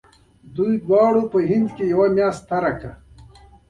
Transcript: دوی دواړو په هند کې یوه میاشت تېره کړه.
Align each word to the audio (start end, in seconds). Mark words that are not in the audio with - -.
دوی 0.55 0.73
دواړو 0.85 1.23
په 1.31 1.39
هند 1.49 1.67
کې 1.75 1.83
یوه 1.93 2.07
میاشت 2.15 2.41
تېره 2.49 2.71
کړه. 2.79 2.91